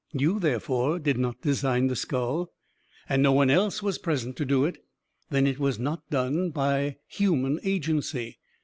You, 0.13 0.39
therefore, 0.39 0.97
did 0.97 1.19
not 1.19 1.43
design 1.43 1.85
the 1.85 1.95
skull, 1.95 2.49
and 3.07 3.21
no 3.21 3.31
one 3.33 3.51
else 3.51 3.83
was 3.83 3.99
present 3.99 4.35
to 4.37 4.45
do 4.45 4.65
it. 4.65 4.79
Then 5.29 5.45
it 5.45 5.59
was 5.59 5.77
not 5.77 6.09
done 6.09 6.49
by 6.49 6.97
human 7.07 7.59
agency. 7.63 8.39